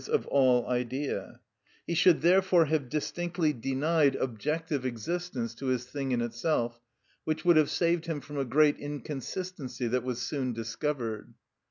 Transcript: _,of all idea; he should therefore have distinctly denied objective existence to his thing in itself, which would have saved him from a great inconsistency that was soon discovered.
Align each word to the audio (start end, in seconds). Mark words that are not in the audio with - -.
_,of 0.09 0.25
all 0.29 0.65
idea; 0.67 1.39
he 1.85 1.93
should 1.93 2.21
therefore 2.21 2.65
have 2.65 2.89
distinctly 2.89 3.53
denied 3.53 4.15
objective 4.15 4.83
existence 4.83 5.53
to 5.53 5.67
his 5.67 5.85
thing 5.85 6.11
in 6.11 6.21
itself, 6.21 6.79
which 7.23 7.45
would 7.45 7.55
have 7.55 7.69
saved 7.69 8.07
him 8.07 8.19
from 8.19 8.39
a 8.39 8.43
great 8.45 8.79
inconsistency 8.79 9.85
that 9.87 10.01
was 10.03 10.19
soon 10.19 10.53
discovered. 10.53 11.31